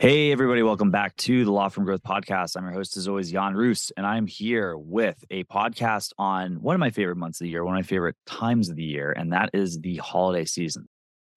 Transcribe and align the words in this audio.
Hey, 0.00 0.32
everybody, 0.32 0.62
welcome 0.62 0.90
back 0.90 1.14
to 1.16 1.44
the 1.44 1.52
Law 1.52 1.68
Firm 1.68 1.84
Growth 1.84 2.02
Podcast. 2.02 2.56
I'm 2.56 2.64
your 2.64 2.72
host, 2.72 2.96
as 2.96 3.06
always, 3.06 3.30
Jan 3.30 3.54
Roos, 3.54 3.92
and 3.98 4.06
I'm 4.06 4.26
here 4.26 4.74
with 4.74 5.22
a 5.30 5.44
podcast 5.44 6.12
on 6.16 6.62
one 6.62 6.74
of 6.74 6.80
my 6.80 6.88
favorite 6.88 7.16
months 7.16 7.38
of 7.38 7.44
the 7.44 7.50
year, 7.50 7.62
one 7.62 7.74
of 7.74 7.78
my 7.78 7.86
favorite 7.86 8.16
times 8.24 8.70
of 8.70 8.76
the 8.76 8.82
year, 8.82 9.12
and 9.12 9.34
that 9.34 9.50
is 9.52 9.78
the 9.78 9.98
holiday 9.98 10.46
season. 10.46 10.88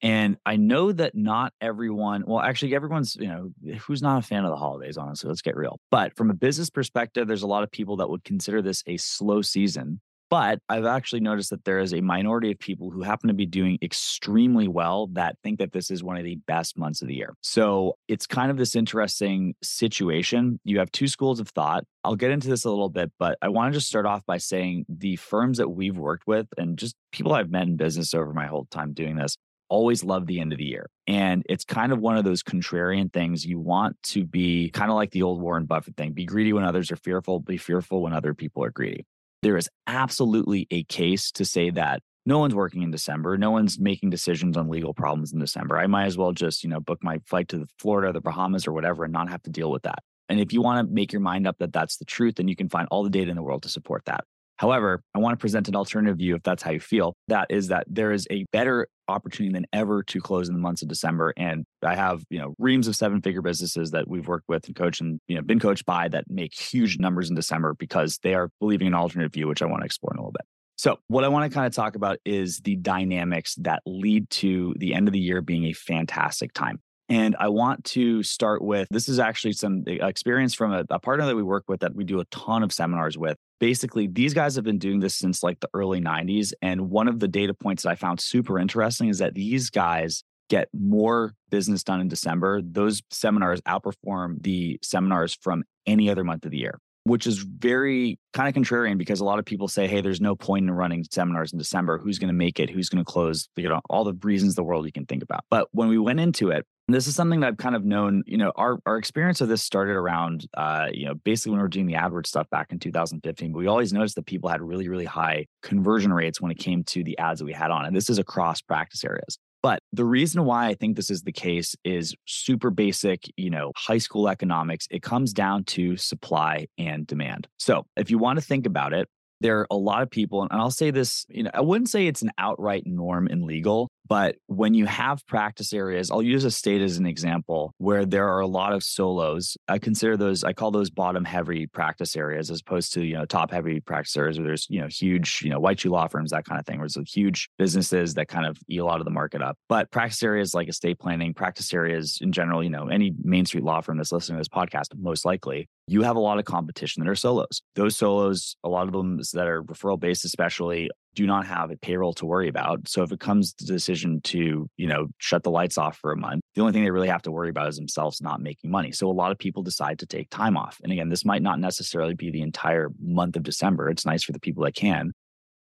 And 0.02 0.38
I 0.45 0.55
know 0.55 0.94
that 0.94 1.13
not 1.13 1.52
everyone, 1.59 2.23
well, 2.26 2.40
actually, 2.40 2.73
everyone's, 2.73 3.18
you 3.18 3.27
know, 3.27 3.52
who's 3.81 4.02
not 4.02 4.20
a 4.20 4.26
fan 4.26 4.45
of 4.45 4.52
the 4.52 4.55
holidays, 4.55 4.95
honestly, 4.95 5.27
let's 5.27 5.41
get 5.41 5.57
real. 5.57 5.77
But 5.91 6.16
from 6.16 6.30
a 6.30 6.34
business 6.34 6.70
perspective, 6.70 7.27
there's 7.27 7.43
a 7.43 7.48
lot 7.48 7.63
of 7.63 7.71
people 7.71 7.98
that 7.98 8.09
would 8.09 8.23
consider 8.23 8.62
this 8.62 8.82
a 8.88 8.95
slow 8.95 9.41
season 9.41 9.99
but 10.34 10.58
I've 10.68 10.88
actually 10.88 11.20
noticed 11.20 11.52
that 11.52 11.64
there 11.64 11.78
is 11.78 11.94
a 11.94 12.02
minority 12.02 12.50
of 12.50 12.58
people 12.58 12.90
who 12.90 13.04
happen 13.04 13.28
to 13.28 13.36
be 13.36 13.46
doing 13.46 13.78
extremely 13.84 14.68
well 14.68 15.05
that 15.14 15.36
think 15.44 15.60
that 15.60 15.74
this 15.74 15.91
is 15.91 16.04
one 16.04 16.18
of 16.18 16.24
the 16.24 16.40
best 16.48 16.76
months 16.76 17.04
of 17.04 17.08
the 17.08 17.14
year. 17.14 17.36
So 17.41 17.98
it's 18.08 18.26
kind 18.26 18.50
of 18.50 18.58
this 18.58 18.76
interesting 18.76 19.54
situation. 19.62 20.60
You 20.64 20.80
have 20.80 20.91
two 20.91 21.08
schools 21.08 21.40
of 21.40 21.50
thought. 21.50 21.84
I'll 22.04 22.16
get 22.16 22.32
into 22.32 22.48
this 22.48 22.66
a 22.66 22.72
little 22.72 22.90
bit, 22.90 23.12
but 23.20 23.38
I 23.44 23.50
want 23.50 23.72
to 23.72 23.77
just 23.77 23.88
start 23.88 24.08
off 24.08 24.26
by 24.26 24.40
saying 24.40 24.88
the 24.90 25.18
firms 25.18 25.60
that 25.60 25.70
we've 25.70 26.00
worked 26.00 26.26
with 26.26 26.48
and 26.58 26.79
just 26.79 26.96
people 27.12 27.34
I've 27.34 27.52
met 27.52 27.68
in 27.68 27.76
business 27.76 28.16
over 28.16 28.34
my 28.34 28.48
whole 28.48 28.66
time 28.72 28.94
doing 28.94 29.18
this 29.18 29.38
always 29.70 30.04
love 30.04 30.26
the 30.26 30.40
end 30.40 30.52
of 30.52 30.57
the 30.57 30.66
year. 30.66 30.90
And 31.05 31.44
it's 31.48 31.63
kind 31.63 31.91
of 31.91 32.00
one 32.00 32.18
of 32.18 32.24
those 32.24 32.41
contrarian 32.41 33.13
things. 33.13 33.46
You 33.46 33.60
want 33.60 34.02
to 34.04 34.26
be 34.26 34.72
kind 34.72 34.90
of 34.90 34.96
like 34.96 35.12
the 35.12 35.22
old 35.22 35.40
Warren 35.40 35.66
Buffett 35.66 35.96
thing 35.96 36.13
be 36.13 36.26
greedy 36.26 36.54
when 36.54 36.63
others 36.63 36.91
are 36.91 36.96
fearful, 36.96 37.40
be 37.40 37.57
fearful 37.57 38.02
when 38.02 38.13
other 38.13 38.34
people 38.34 38.63
are 38.63 38.72
greedy 38.72 39.05
there 39.44 39.58
is 39.58 39.70
absolutely 39.88 40.68
a 40.72 40.84
case 40.86 41.32
to 41.34 41.46
say 41.46 41.70
that 41.72 42.02
no 42.26 42.40
one's 42.40 42.55
working 42.55 42.82
in 42.82 42.91
December. 42.91 43.38
No 43.38 43.52
one's 43.52 43.77
making 43.80 44.10
decisions 44.10 44.55
on 44.55 44.70
legal 44.70 44.94
problems 44.94 45.34
in 45.34 45.40
December. 45.40 45.77
I 45.77 45.88
might 45.88 46.05
as 46.05 46.18
well 46.18 46.32
just, 46.32 46.63
you 46.63 46.70
know, 46.70 46.80
book 46.80 47.00
my 47.04 47.20
flight 47.26 47.50
to 47.50 47.66
Florida 47.80 48.10
or 48.10 48.13
the 48.13 48.22
Bahamas 48.22 48.66
or 48.66 48.72
whatever 48.72 49.04
and 49.04 49.12
not 49.12 49.30
have 49.30 49.44
to 49.44 49.50
deal 49.50 49.70
with 49.70 49.84
that. 49.84 50.00
And 50.30 50.40
if 50.40 50.54
you 50.54 50.62
want 50.62 50.88
to 50.88 50.94
make 50.94 51.12
your 51.12 51.20
mind 51.20 51.46
up 51.46 51.58
that 51.60 51.74
that's 51.74 51.98
the 51.98 52.05
truth, 52.05 52.35
then 52.35 52.48
you 52.48 52.55
can 52.55 52.70
find 52.70 52.88
all 52.90 53.04
the 53.04 53.10
data 53.10 53.30
in 53.30 53.35
the 53.35 53.44
world 53.44 53.63
to 53.63 53.70
support 53.70 54.05
that. 54.05 54.24
However, 54.57 55.01
I 55.15 55.20
want 55.20 55.37
to 55.37 55.41
present 55.41 55.68
an 55.68 55.76
alternative 55.76 56.18
view 56.18 56.35
if 56.35 56.43
that's 56.43 56.63
how 56.63 56.71
you 56.71 56.79
feel. 56.79 57.15
That 57.27 57.48
is 57.49 57.70
that 57.70 57.85
there 57.90 58.12
is 58.12 58.27
a 58.29 58.46
better 58.51 58.87
opportunity 59.07 59.54
than 59.54 59.65
ever 59.73 60.04
to 60.04 60.21
close 60.21 60.48
in 60.48 60.54
the 60.54 60.62
months 60.62 60.82
of 60.82 60.87
December. 60.87 61.34
And 61.35 61.65
I 61.84 61.95
have, 61.95 62.23
you 62.29 62.40
know, 62.40 62.54
reams 62.60 62.87
of 62.87 62.95
seven 62.95 63.21
figure 63.21 63.41
businesses 63.41 63.91
that 63.91 64.07
we've 64.07 64.28
worked 64.28 64.47
with 64.47 64.66
and 64.68 64.75
coached 64.75 65.01
and, 65.01 65.19
you 65.28 65.35
know, 65.35 65.41
been 65.41 65.59
coached 65.59 65.85
by 65.85 66.07
that 66.09 66.25
make 66.29 66.53
huge 66.53 67.00
numbers 67.00 67.29
in 67.29 67.35
December 67.35 67.73
because 67.73 68.19
they 68.23 68.35
are 68.35 68.50
believing 68.59 68.88
an 68.88 68.94
alternative 68.94 69.34
view, 69.34 69.47
which 69.47 69.62
I 69.62 69.66
want 69.66 69.81
to 69.81 69.85
explore 69.85 70.13
in 70.13 70.19
a 70.19 70.22
little 70.22 70.31
bit. 70.31 70.45
So, 70.75 70.97
what 71.07 71.23
I 71.23 71.28
want 71.28 71.50
to 71.50 71.53
kind 71.53 71.67
of 71.67 71.73
talk 71.73 71.95
about 71.95 72.17
is 72.25 72.59
the 72.59 72.75
dynamics 72.75 73.56
that 73.59 73.81
lead 73.85 74.29
to 74.31 74.73
the 74.78 74.94
end 74.94 75.07
of 75.07 75.13
the 75.13 75.19
year 75.19 75.41
being 75.41 75.66
a 75.66 75.73
fantastic 75.73 76.53
time. 76.53 76.79
And 77.09 77.35
I 77.38 77.50
want 77.50 77.84
to 77.85 78.23
start 78.23 78.62
with 78.62 78.88
this 78.90 79.09
is 79.09 79.19
actually 79.19 79.53
some 79.53 79.84
uh, 79.88 80.06
experience 80.06 80.53
from 80.53 80.73
a, 80.73 80.85
a, 80.90 81.00
partner 81.00 81.25
that 81.25 81.35
we 81.35 81.44
work 81.44 81.66
with 81.67 81.81
that 81.81 81.95
we 81.95 82.06
do 82.06 82.19
a 82.22 82.25
ton 82.25 82.63
of 82.63 82.72
seminars 82.72 83.17
with. 83.17 83.38
Basically, 83.64 84.08
these 84.08 84.34
guys 84.34 84.56
have 84.56 84.66
been 84.66 84.78
doing 84.78 85.00
this 85.00 85.16
since 85.16 85.42
like 85.42 85.62
the 85.62 85.69
early 85.74 86.02
90s. 86.02 86.52
And 86.62 86.90
one 86.90 87.08
of 87.08 87.22
the 87.22 87.30
data 87.30 87.53
points 87.53 87.84
that 87.84 87.92
I 87.92 87.96
found 87.96 88.19
super 88.19 88.59
interesting 88.59 89.08
is 89.08 89.19
that 89.19 89.36
these 89.36 89.69
guys 89.69 90.22
get 90.50 90.68
more 90.74 91.34
business 91.50 91.81
done 91.81 92.02
in 92.02 92.09
December. 92.09 92.62
Those 92.62 93.02
seminars 93.09 93.62
outperform 93.62 94.44
the 94.44 94.79
seminars 94.84 95.38
from 95.41 95.63
any 95.88 96.09
other 96.09 96.25
month 96.25 96.44
of 96.44 96.52
the 96.52 96.57
year 96.57 96.78
which 97.06 97.28
is 97.28 97.40
very 97.40 98.18
kind 98.31 98.47
of 98.47 98.62
contrarian 98.62 98.97
because 98.97 99.19
a 99.19 99.25
lot 99.25 99.40
of 99.40 99.46
people 99.46 99.68
say, 99.68 99.88
hey, 99.88 100.00
there's 100.02 100.22
no 100.22 100.35
point 100.35 100.63
in 100.63 100.72
running 100.72 101.03
seminars 101.12 101.52
in 101.52 101.59
December. 101.59 101.97
Who's 101.97 102.18
going 102.18 102.29
to 102.29 102.34
make 102.34 102.59
it? 102.59 102.69
Who's 102.69 102.90
going 102.90 103.03
to 103.03 103.12
close? 103.12 103.50
You 103.57 103.68
know, 103.68 103.81
all 103.90 104.06
the 104.06 104.18
reasons 104.23 104.56
the 104.56 104.63
world 104.63 104.85
you 104.85 104.91
can 104.91 105.06
think 105.06 105.22
about. 105.22 105.44
But 105.50 105.68
when 105.72 105.90
we 105.90 105.97
went 105.97 106.22
into 106.22 106.50
it, 106.50 106.66
this 106.88 107.07
is 107.07 107.16
something 107.16 107.39
that 107.39 107.47
I've 107.47 107.57
kind 107.57 107.75
of 107.75 107.85
known, 107.85 108.23
you 108.25 108.38
know, 108.38 108.51
our, 108.55 108.77
our 108.85 108.97
experience 108.97 109.39
of 109.39 109.47
this 109.47 109.63
started 109.63 109.95
around, 109.95 110.47
uh, 110.55 110.88
you 110.91 111.05
know, 111.05 111.13
basically 111.13 111.51
when 111.51 111.59
we 111.59 111.63
were 111.63 111.69
doing 111.69 111.85
the 111.85 111.94
AdWords 111.94 112.27
stuff 112.27 112.49
back 112.49 112.71
in 112.71 112.79
2015. 112.79 113.53
But 113.53 113.57
we 113.57 113.67
always 113.67 113.94
noticed 113.94 114.16
that 114.16 114.25
people 114.25 114.49
had 114.49 114.61
really, 114.61 114.89
really 114.89 115.05
high 115.05 115.45
conversion 115.61 116.11
rates 116.11 116.41
when 116.41 116.51
it 116.51 116.57
came 116.57 116.83
to 116.85 117.03
the 117.03 117.17
ads 117.17 117.39
that 117.39 117.45
we 117.45 117.53
had 117.53 117.72
on. 117.72 117.85
And 117.85 117.95
this 117.95 118.09
is 118.09 118.17
across 118.17 118.61
practice 118.61 119.03
areas. 119.05 119.38
But 119.61 119.79
the 119.93 120.03
reason 120.03 120.43
why 120.43 120.67
I 120.67 120.73
think 120.73 120.97
this 120.97 121.09
is 121.09 121.22
the 121.22 121.31
case 121.31 121.73
is 121.85 122.13
super 122.25 122.69
basic, 122.69 123.31
you 123.38 123.49
know, 123.49 123.72
high 123.77 123.97
school 123.97 124.27
economics. 124.27 124.85
It 124.91 125.01
comes 125.01 125.31
down 125.31 125.63
to 125.66 125.95
supply 125.95 126.67
and 126.77 127.07
demand. 127.07 127.47
So 127.59 127.85
if 127.95 128.11
you 128.11 128.17
want 128.17 128.39
to 128.39 128.45
think 128.45 128.66
about 128.66 128.91
it, 128.91 129.07
there 129.39 129.59
are 129.59 129.67
a 129.72 129.77
lot 129.77 130.01
of 130.01 130.09
people, 130.09 130.41
and 130.41 130.51
I'll 130.51 130.72
say 130.72 130.91
this, 130.91 131.25
you 131.29 131.43
know, 131.43 131.51
I 131.53 131.61
wouldn't 131.61 131.89
say 131.89 132.07
it's 132.07 132.22
an 132.22 132.31
outright 132.38 132.83
norm 132.85 133.27
in 133.27 133.45
legal, 133.45 133.89
but 134.08 134.36
when 134.47 134.74
you 134.74 134.86
have 134.86 135.25
practice 135.28 135.74
areas, 135.74 136.12
I'll 136.12 136.22
use 136.22 136.44
a 136.44 136.52
state 136.52 136.81
as 136.81 136.97
an 136.97 137.06
example 137.06 137.74
where 137.78 138.06
there 138.06 138.28
are 138.28 138.41
a 138.41 138.47
lot 138.47 138.74
of 138.74 138.84
solos. 138.84 139.58
I 139.68 139.80
consider 139.80 140.18
those, 140.18 140.44
I 140.44 140.53
call 140.53 140.72
those 140.72 140.90
bottom 140.90 141.24
heavy 141.24 141.68
practice 141.68 142.16
areas 142.16 142.52
as 142.52 142.62
opposed 142.62 142.94
to, 142.94 143.03
you 143.03 143.14
know, 143.14 143.25
top 143.25 143.52
heavy 143.52 143.80
practice 143.80 144.16
areas 144.18 144.38
where 144.38 144.47
there's, 144.47 144.68
you 144.69 144.81
know, 144.81 144.88
huge, 144.88 145.41
you 145.44 145.50
know, 145.50 145.59
white 145.59 145.80
shoe 145.80 145.90
law 145.90 146.08
firms, 146.08 146.31
that 146.31 146.46
kind 146.46 146.59
of 146.59 146.66
thing, 146.66 146.80
where 146.80 146.88
there's 146.94 147.14
huge 147.14 147.50
businesses 147.58 148.14
that 148.16 148.28
kind 148.28 148.46
of 148.46 148.58
eat 148.68 148.80
a 148.80 148.86
lot 148.86 149.00
of 149.00 149.06
the 149.06 149.12
market 149.12 149.41
up. 149.41 149.58
But 149.69 149.91
practice 149.91 150.22
areas 150.22 150.53
like 150.53 150.68
estate 150.68 151.00
planning, 151.00 151.34
practice 151.34 151.74
areas 151.74 152.18
in 152.22 152.31
general, 152.31 152.64
you 152.64 152.70
know, 152.70 152.88
any 152.88 153.14
Main 153.24 153.46
Street 153.46 153.64
law 153.64 153.81
firm 153.81 153.97
that's 153.97 154.12
listening 154.12 154.38
to 154.38 154.41
this 154.41 154.50
podcast, 154.50 154.88
most 154.97 155.25
likely, 155.25 155.70
you 155.88 156.02
have 156.03 156.16
a 156.16 156.20
lot 156.20 156.40
of 156.40 156.46
competition 156.46 157.03
that 157.03 157.09
are 157.09 157.16
solos. 157.16 157.62
Those 157.75 157.97
solos, 157.97 158.56
a 158.64 158.70
lot 158.70 158.88
of 158.88 158.94
them 158.94 159.20
that 159.34 159.47
are 159.47 159.64
referral 159.64 160.00
based, 160.00 160.25
especially, 160.25 160.90
do 161.16 161.25
not 161.25 161.46
have 161.46 161.72
a 161.72 161.78
payroll 161.78 162.13
to 162.13 162.25
worry 162.25 162.47
about. 162.47 162.88
So 162.88 163.03
if 163.03 163.12
it 163.12 163.19
comes 163.19 163.53
to 163.53 163.66
the 163.66 163.74
decision 163.74 164.22
to, 164.25 164.69
you 164.78 164.88
know, 164.88 165.07
shut 165.18 165.44
the 165.44 165.51
lights 165.51 165.78
off 165.78 165.97
for 165.97 166.12
a 166.12 166.18
month, 166.18 166.41
the 166.56 166.62
only 166.62 166.74
thing 166.74 166.84
they 166.84 166.91
really 166.91 167.07
have 167.07 167.22
to 167.24 167.31
worry 167.31 167.50
about 167.50 167.69
is 167.69 167.78
themselves 167.78 168.22
not 168.22 168.41
making 168.41 168.72
money. 168.72 168.91
So 168.91 169.09
a 169.09 169.12
lot 169.12 169.31
of 169.31 169.38
people 169.38 169.63
decide 169.63 170.00
to 170.00 170.06
take 170.06 170.29
time 170.29 170.57
off. 170.57 170.79
And 170.84 170.91
again, 170.91 171.09
this 171.09 171.25
might 171.25 171.41
not 171.41 171.59
necessarily 171.59 172.13
be 172.13 172.31
the 172.31 172.41
entire 172.41 172.90
month 173.00 173.35
of 173.35 173.44
December. 173.44 173.90
It's 173.90 174.06
nice 174.06 174.23
for 174.23 174.31
the 174.31 174.40
people 174.40 174.63
that 174.63 174.75
can, 174.75 175.13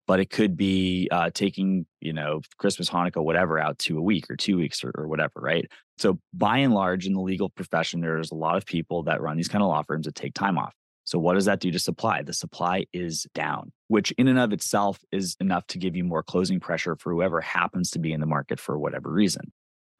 but 0.07 0.19
it 0.19 0.29
could 0.29 0.57
be 0.57 1.07
uh, 1.11 1.29
taking, 1.33 1.85
you 2.01 2.13
know, 2.13 2.41
Christmas, 2.57 2.89
Hanukkah, 2.89 3.23
whatever 3.23 3.59
out 3.59 3.79
to 3.79 3.97
a 3.97 4.01
week 4.01 4.29
or 4.29 4.35
two 4.35 4.57
weeks 4.57 4.83
or, 4.83 4.91
or 4.95 5.07
whatever, 5.07 5.33
right? 5.35 5.69
So 5.97 6.19
by 6.33 6.57
and 6.59 6.73
large, 6.73 7.05
in 7.05 7.13
the 7.13 7.21
legal 7.21 7.49
profession, 7.49 8.01
there's 8.01 8.31
a 8.31 8.35
lot 8.35 8.57
of 8.57 8.65
people 8.65 9.03
that 9.03 9.21
run 9.21 9.37
these 9.37 9.47
kind 9.47 9.63
of 9.63 9.69
law 9.69 9.83
firms 9.83 10.05
that 10.05 10.15
take 10.15 10.33
time 10.33 10.57
off. 10.57 10.73
So, 11.05 11.19
what 11.19 11.33
does 11.33 11.45
that 11.45 11.59
do 11.59 11.71
to 11.71 11.79
supply? 11.79 12.21
The 12.21 12.33
supply 12.33 12.85
is 12.93 13.27
down, 13.33 13.71
which 13.87 14.11
in 14.11 14.27
and 14.27 14.39
of 14.39 14.53
itself 14.53 14.99
is 15.11 15.35
enough 15.39 15.67
to 15.67 15.77
give 15.77 15.95
you 15.95 16.03
more 16.03 16.23
closing 16.23 16.59
pressure 16.59 16.95
for 16.95 17.11
whoever 17.11 17.41
happens 17.41 17.91
to 17.91 17.99
be 17.99 18.13
in 18.13 18.21
the 18.21 18.25
market 18.25 18.59
for 18.59 18.77
whatever 18.77 19.11
reason. 19.11 19.51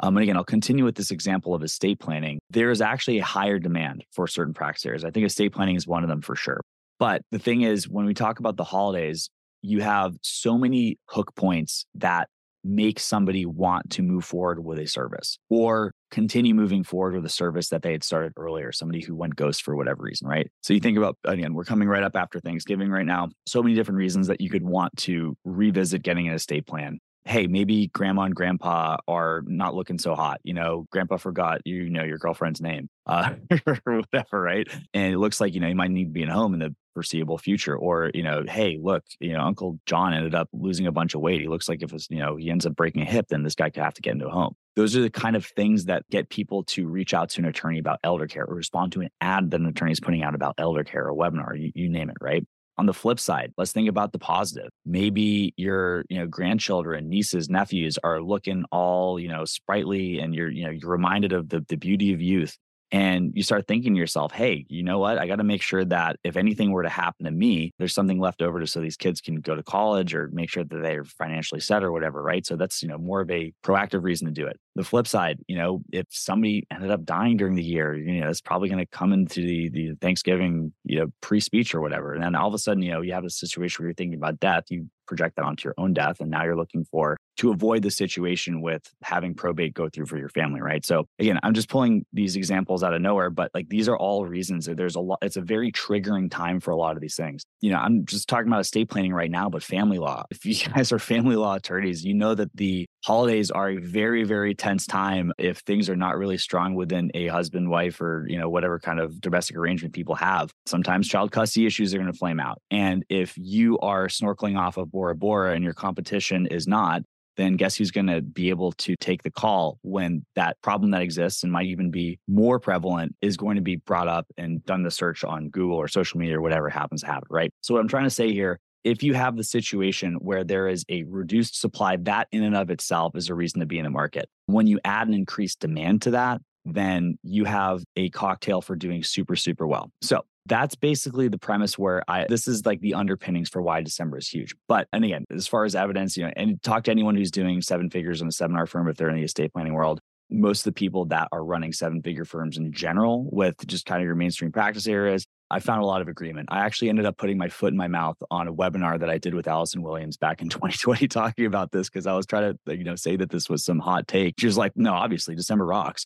Um, 0.01 0.17
and 0.17 0.23
again, 0.23 0.37
I'll 0.37 0.43
continue 0.43 0.85
with 0.85 0.95
this 0.95 1.11
example 1.11 1.53
of 1.53 1.63
estate 1.63 1.99
planning. 1.99 2.39
There 2.49 2.71
is 2.71 2.81
actually 2.81 3.19
a 3.19 3.23
higher 3.23 3.59
demand 3.59 4.05
for 4.11 4.27
certain 4.27 4.53
practice 4.53 4.85
areas. 4.85 5.05
I 5.05 5.11
think 5.11 5.25
estate 5.25 5.53
planning 5.53 5.75
is 5.75 5.87
one 5.87 6.03
of 6.03 6.09
them 6.09 6.21
for 6.21 6.35
sure. 6.35 6.61
But 6.99 7.21
the 7.31 7.39
thing 7.39 7.61
is, 7.61 7.87
when 7.87 8.05
we 8.05 8.13
talk 8.13 8.39
about 8.39 8.57
the 8.57 8.63
holidays, 8.63 9.29
you 9.61 9.81
have 9.81 10.15
so 10.21 10.57
many 10.57 10.97
hook 11.07 11.35
points 11.35 11.85
that 11.95 12.27
make 12.63 12.99
somebody 12.99 13.45
want 13.45 13.89
to 13.91 14.01
move 14.01 14.23
forward 14.23 14.63
with 14.63 14.79
a 14.79 14.87
service 14.87 15.37
or 15.49 15.93
continue 16.11 16.53
moving 16.53 16.83
forward 16.83 17.15
with 17.15 17.25
a 17.25 17.29
service 17.29 17.69
that 17.69 17.81
they 17.81 17.91
had 17.91 18.03
started 18.03 18.33
earlier, 18.37 18.71
somebody 18.71 19.01
who 19.01 19.15
went 19.15 19.35
ghost 19.35 19.63
for 19.63 19.75
whatever 19.75 20.03
reason, 20.03 20.27
right? 20.27 20.49
So 20.61 20.73
you 20.73 20.79
think 20.79 20.97
about, 20.97 21.17
again, 21.25 21.53
we're 21.53 21.63
coming 21.63 21.87
right 21.87 22.03
up 22.03 22.15
after 22.15 22.39
Thanksgiving 22.39 22.89
right 22.89 23.05
now. 23.05 23.29
So 23.47 23.61
many 23.63 23.75
different 23.75 23.97
reasons 23.97 24.27
that 24.27 24.39
you 24.39 24.49
could 24.49 24.63
want 24.63 24.95
to 24.97 25.35
revisit 25.43 26.03
getting 26.03 26.27
an 26.27 26.35
estate 26.35 26.67
plan. 26.67 26.99
Hey, 27.25 27.47
maybe 27.47 27.87
grandma 27.87 28.23
and 28.23 28.35
grandpa 28.35 28.97
are 29.07 29.43
not 29.45 29.75
looking 29.75 29.97
so 29.97 30.13
hot. 30.13 30.41
You 30.43 30.53
know, 30.53 30.87
grandpa 30.91 31.17
forgot 31.17 31.61
you 31.65 31.89
know 31.89 32.03
your 32.03 32.17
girlfriend's 32.17 32.61
name, 32.61 32.89
uh, 33.05 33.33
whatever, 33.83 34.41
right? 34.41 34.67
And 34.93 35.13
it 35.13 35.17
looks 35.17 35.39
like 35.39 35.53
you 35.53 35.59
know 35.59 35.67
you 35.67 35.75
might 35.75 35.91
need 35.91 36.05
to 36.05 36.11
be 36.11 36.23
at 36.23 36.29
home 36.29 36.53
in 36.53 36.59
the 36.59 36.75
foreseeable 36.93 37.37
future 37.37 37.75
or 37.75 38.11
you 38.13 38.23
know 38.23 38.43
hey 38.47 38.77
look 38.81 39.03
you 39.19 39.33
know 39.33 39.41
uncle 39.41 39.79
john 39.85 40.13
ended 40.13 40.35
up 40.35 40.47
losing 40.53 40.85
a 40.85 40.91
bunch 40.91 41.15
of 41.15 41.21
weight 41.21 41.41
he 41.41 41.47
looks 41.47 41.67
like 41.67 41.81
if 41.81 41.91
it's 41.91 42.07
you 42.09 42.19
know 42.19 42.35
he 42.35 42.49
ends 42.49 42.65
up 42.65 42.75
breaking 42.75 43.01
a 43.01 43.05
hip 43.05 43.25
then 43.29 43.43
this 43.43 43.55
guy 43.55 43.69
could 43.69 43.83
have 43.83 43.93
to 43.93 44.01
get 44.01 44.13
into 44.13 44.27
a 44.27 44.31
home 44.31 44.55
those 44.75 44.95
are 44.95 45.01
the 45.01 45.09
kind 45.09 45.35
of 45.35 45.45
things 45.45 45.85
that 45.85 46.07
get 46.09 46.29
people 46.29 46.63
to 46.63 46.87
reach 46.87 47.13
out 47.13 47.29
to 47.29 47.41
an 47.41 47.45
attorney 47.45 47.79
about 47.79 47.99
elder 48.03 48.27
care 48.27 48.45
or 48.45 48.55
respond 48.55 48.91
to 48.91 49.01
an 49.01 49.09
ad 49.21 49.51
that 49.51 49.59
an 49.59 49.65
attorney 49.65 49.91
is 49.91 49.99
putting 49.99 50.23
out 50.23 50.35
about 50.35 50.55
elder 50.57 50.83
care 50.83 51.07
or 51.07 51.15
webinar 51.15 51.59
you, 51.59 51.71
you 51.73 51.89
name 51.89 52.09
it 52.09 52.17
right 52.21 52.45
on 52.77 52.85
the 52.85 52.93
flip 52.93 53.19
side 53.19 53.53
let's 53.57 53.71
think 53.71 53.89
about 53.89 54.11
the 54.11 54.19
positive 54.19 54.69
maybe 54.85 55.53
your 55.57 56.05
you 56.09 56.17
know 56.17 56.27
grandchildren 56.27 57.09
nieces 57.09 57.49
nephews 57.49 57.97
are 58.03 58.21
looking 58.21 58.63
all 58.71 59.19
you 59.19 59.27
know 59.27 59.45
sprightly 59.45 60.19
and 60.19 60.33
you're 60.33 60.49
you 60.49 60.63
know 60.63 60.71
you're 60.71 60.89
reminded 60.89 61.33
of 61.33 61.49
the, 61.49 61.63
the 61.67 61.77
beauty 61.77 62.13
of 62.13 62.21
youth 62.21 62.57
And 62.91 63.31
you 63.33 63.41
start 63.41 63.65
thinking 63.67 63.95
to 63.95 63.99
yourself, 63.99 64.31
hey, 64.31 64.67
you 64.69 64.83
know 64.83 64.99
what? 64.99 65.17
I 65.17 65.25
got 65.25 65.37
to 65.37 65.43
make 65.43 65.63
sure 65.63 65.83
that 65.85 66.17
if 66.23 66.37
anything 66.37 66.69
were 66.71 66.83
to 66.83 66.89
happen 66.89 67.25
to 67.25 67.31
me, 67.31 67.71
there's 67.79 67.95
something 67.95 68.19
left 68.19 68.43
over 68.43 68.59
to 68.59 68.67
so 68.67 68.81
these 68.81 68.97
kids 68.97 69.19
can 69.19 69.41
go 69.41 69.55
to 69.55 69.63
college 69.63 70.13
or 70.13 70.29
make 70.31 70.51
sure 70.51 70.63
that 70.63 70.81
they're 70.83 71.03
financially 71.03 71.59
set 71.59 71.83
or 71.83 71.91
whatever, 71.91 72.21
right? 72.21 72.45
So 72.45 72.55
that's, 72.55 72.83
you 72.83 72.89
know, 72.89 72.99
more 72.99 73.21
of 73.21 73.31
a 73.31 73.51
proactive 73.65 74.03
reason 74.03 74.27
to 74.27 74.33
do 74.33 74.45
it. 74.45 74.59
The 74.75 74.83
flip 74.83 75.07
side, 75.07 75.39
you 75.47 75.55
know, 75.55 75.83
if 75.91 76.07
somebody 76.09 76.65
ended 76.71 76.91
up 76.91 77.05
dying 77.05 77.37
during 77.37 77.55
the 77.55 77.63
year, 77.63 77.95
you 77.95 78.19
know, 78.19 78.27
that's 78.27 78.41
probably 78.41 78.69
going 78.69 78.79
to 78.79 78.85
come 78.87 79.13
into 79.13 79.41
the 79.41 79.69
the 79.69 79.95
Thanksgiving, 80.01 80.73
you 80.83 80.99
know, 80.99 81.07
pre-speech 81.21 81.75
or 81.75 81.81
whatever. 81.81 82.13
And 82.13 82.23
then 82.23 82.35
all 82.35 82.47
of 82.47 82.53
a 82.53 82.57
sudden, 82.57 82.81
you 82.81 82.91
know, 82.91 83.01
you 83.01 83.13
have 83.13 83.25
a 83.25 83.29
situation 83.29 83.83
where 83.83 83.89
you're 83.89 83.95
thinking 83.95 84.17
about 84.17 84.39
death, 84.39 84.65
you 84.69 84.89
project 85.05 85.35
that 85.35 85.45
onto 85.45 85.67
your 85.67 85.75
own 85.77 85.93
death. 85.93 86.19
And 86.19 86.29
now 86.29 86.43
you're 86.43 86.55
looking 86.55 86.85
for 86.85 87.17
to 87.37 87.51
avoid 87.51 87.81
the 87.81 87.91
situation 87.91 88.61
with 88.61 88.93
having 89.01 89.33
probate 89.33 89.73
go 89.73 89.89
through 89.89 90.05
for 90.05 90.17
your 90.17 90.29
family, 90.29 90.61
right? 90.61 90.85
So 90.85 91.07
again, 91.19 91.39
I'm 91.43 91.53
just 91.53 91.69
pulling 91.69 92.05
these 92.13 92.35
examples 92.35 92.83
out 92.83 92.93
of 92.93 93.01
nowhere, 93.01 93.29
but 93.29 93.51
like 93.53 93.69
these 93.69 93.87
are 93.89 93.97
all 93.97 94.25
reasons 94.25 94.65
that 94.65 94.77
there's 94.77 94.95
a 94.95 94.99
lot, 94.99 95.19
it's 95.21 95.37
a 95.37 95.41
very 95.41 95.71
triggering 95.71 96.29
time 96.29 96.59
for 96.59 96.71
a 96.71 96.75
lot 96.75 96.95
of 96.95 97.01
these 97.01 97.15
things. 97.15 97.43
You 97.61 97.71
know, 97.71 97.77
I'm 97.77 98.05
just 98.05 98.27
talking 98.27 98.47
about 98.47 98.61
estate 98.61 98.89
planning 98.89 99.13
right 99.13 99.31
now, 99.31 99.49
but 99.49 99.63
family 99.63 99.97
law. 99.97 100.25
If 100.29 100.45
you 100.45 100.55
guys 100.73 100.91
are 100.91 100.99
family 100.99 101.35
law 101.35 101.55
attorneys, 101.55 102.03
you 102.03 102.13
know 102.13 102.35
that 102.35 102.55
the 102.55 102.85
holidays 103.03 103.51
are 103.51 103.69
a 103.69 103.77
very, 103.77 104.23
very 104.23 104.53
tense 104.63 104.87
time 104.87 105.33
if 105.37 105.57
things 105.59 105.89
are 105.89 105.95
not 105.97 106.17
really 106.17 106.37
strong 106.37 106.73
within 106.73 107.11
a 107.13 107.27
husband, 107.27 107.69
wife, 107.69 107.99
or, 107.99 108.25
you 108.29 108.39
know, 108.39 108.49
whatever 108.49 108.79
kind 108.79 108.97
of 108.97 109.19
domestic 109.19 109.57
arrangement 109.57 109.93
people 109.93 110.15
have. 110.15 110.53
Sometimes 110.65 111.09
child 111.09 111.33
custody 111.33 111.65
issues 111.65 111.93
are 111.93 111.97
going 111.97 112.09
to 112.09 112.17
flame 112.17 112.39
out. 112.39 112.61
And 112.71 113.03
if 113.09 113.33
you 113.35 113.77
are 113.79 114.07
snorkeling 114.07 114.57
off 114.57 114.77
of 114.77 114.89
Bora 114.89 115.15
Bora 115.15 115.53
and 115.53 115.65
your 115.65 115.73
competition 115.73 116.47
is 116.47 116.65
not, 116.65 117.01
then 117.35 117.57
guess 117.57 117.75
who's 117.75 117.91
going 117.91 118.07
to 118.07 118.21
be 118.21 118.49
able 118.51 118.71
to 118.73 118.95
take 118.95 119.23
the 119.23 119.31
call 119.31 119.79
when 119.81 120.25
that 120.35 120.55
problem 120.61 120.91
that 120.91 121.01
exists 121.01 121.43
and 121.43 121.51
might 121.51 121.65
even 121.65 121.91
be 121.91 122.19
more 122.29 122.57
prevalent 122.57 123.13
is 123.21 123.35
going 123.35 123.57
to 123.57 123.61
be 123.61 123.75
brought 123.75 124.07
up 124.07 124.27
and 124.37 124.63
done 124.65 124.83
the 124.83 124.91
search 124.91 125.25
on 125.25 125.49
Google 125.49 125.75
or 125.75 125.89
social 125.89 126.19
media 126.19 126.37
or 126.37 126.41
whatever 126.41 126.69
happens 126.69 127.01
to 127.01 127.07
happen, 127.07 127.27
right? 127.29 127.51
So, 127.61 127.73
what 127.73 127.81
I'm 127.81 127.89
trying 127.89 128.05
to 128.05 128.09
say 128.09 128.31
here 128.31 128.59
if 128.83 129.03
you 129.03 129.13
have 129.13 129.37
the 129.37 129.43
situation 129.43 130.15
where 130.15 130.43
there 130.43 130.67
is 130.67 130.85
a 130.89 131.03
reduced 131.03 131.59
supply, 131.59 131.97
that 131.97 132.27
in 132.31 132.43
and 132.43 132.55
of 132.55 132.69
itself 132.69 133.15
is 133.15 133.29
a 133.29 133.35
reason 133.35 133.59
to 133.59 133.65
be 133.65 133.77
in 133.77 133.83
the 133.83 133.89
market. 133.89 134.29
When 134.47 134.67
you 134.67 134.79
add 134.83 135.07
an 135.07 135.13
increased 135.13 135.59
demand 135.59 136.01
to 136.03 136.11
that, 136.11 136.41
then 136.65 137.17
you 137.23 137.45
have 137.45 137.83
a 137.95 138.09
cocktail 138.09 138.61
for 138.61 138.75
doing 138.75 139.03
super, 139.03 139.35
super 139.35 139.67
well. 139.67 139.91
So 140.01 140.23
that's 140.45 140.75
basically 140.75 141.27
the 141.27 141.37
premise 141.37 141.77
where 141.77 142.03
I 142.07 142.25
this 142.27 142.47
is 142.47 142.65
like 142.65 142.81
the 142.81 142.95
underpinnings 142.95 143.49
for 143.49 143.61
why 143.61 143.81
December 143.81 144.17
is 144.17 144.27
huge. 144.27 144.53
But 144.67 144.87
and 144.91 145.03
again, 145.05 145.25
as 145.31 145.47
far 145.47 145.63
as 145.65 145.75
evidence, 145.75 146.17
you 146.17 146.25
know, 146.25 146.31
and 146.35 146.61
talk 146.61 146.83
to 146.85 146.91
anyone 146.91 147.15
who's 147.15 147.31
doing 147.31 147.61
seven 147.61 147.89
figures 147.89 148.21
in 148.21 148.27
a 148.27 148.31
seminar 148.31 148.65
firm 148.65 148.87
if 148.87 148.97
they're 148.97 149.09
in 149.09 149.15
the 149.15 149.23
estate 149.23 149.53
planning 149.53 149.73
world. 149.73 149.99
Most 150.29 150.61
of 150.61 150.73
the 150.73 150.79
people 150.79 151.05
that 151.05 151.27
are 151.31 151.43
running 151.43 151.73
seven 151.73 152.01
figure 152.01 152.25
firms 152.25 152.57
in 152.57 152.71
general 152.71 153.29
with 153.31 153.55
just 153.67 153.85
kind 153.85 154.01
of 154.01 154.05
your 154.05 154.15
mainstream 154.15 154.51
practice 154.51 154.87
areas, 154.87 155.25
I 155.53 155.59
found 155.59 155.83
a 155.83 155.85
lot 155.85 156.01
of 156.01 156.07
agreement. 156.07 156.49
I 156.51 156.61
actually 156.61 156.89
ended 156.89 157.05
up 157.05 157.17
putting 157.17 157.37
my 157.37 157.47
foot 157.47 157.71
in 157.71 157.77
my 157.77 157.87
mouth 157.87 158.17
on 158.31 158.47
a 158.47 158.53
webinar 158.53 158.99
that 158.99 159.09
I 159.09 159.19
did 159.19 159.35
with 159.35 159.47
Allison 159.47 159.83
Williams 159.83 160.17
back 160.17 160.41
in 160.41 160.49
2020 160.49 161.07
talking 161.07 161.45
about 161.45 161.71
this 161.71 161.89
because 161.89 162.07
I 162.07 162.13
was 162.15 162.25
trying 162.25 162.57
to, 162.65 162.75
you 162.75 162.83
know, 162.83 162.95
say 162.95 163.15
that 163.17 163.29
this 163.29 163.49
was 163.49 163.63
some 163.63 163.77
hot 163.77 164.07
take. 164.07 164.33
She 164.39 164.47
was 164.47 164.57
like, 164.57 164.71
no, 164.75 164.93
obviously 164.93 165.35
December 165.35 165.65
rocks. 165.65 166.05